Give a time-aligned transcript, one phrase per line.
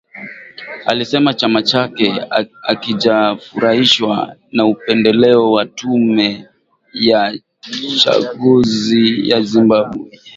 [0.85, 2.21] alisema chama chake
[2.61, 6.47] hakijafurahishwa na upendeleo wa tume
[6.93, 7.35] ya
[7.93, 10.11] uchaguzi ya Zimbabwe